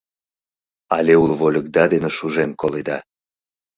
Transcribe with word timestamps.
Але 0.97 1.13
уло 1.21 1.35
вольыкда 1.39 1.83
дене 1.93 2.09
шужен 2.17 2.51
коледа! 2.61 2.97